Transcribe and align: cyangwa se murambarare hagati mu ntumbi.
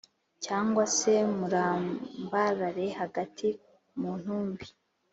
cyangwa 0.45 0.83
se 0.97 1.13
murambarare 1.37 2.87
hagati 2.99 3.47
mu 3.99 4.11
ntumbi. 4.21 4.65